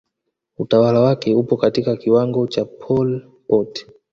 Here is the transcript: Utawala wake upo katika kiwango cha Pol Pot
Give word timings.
Utawala 0.57 0.99
wake 1.01 1.35
upo 1.35 1.57
katika 1.57 1.95
kiwango 1.97 2.47
cha 2.47 2.65
Pol 2.65 3.29
Pot 3.47 3.87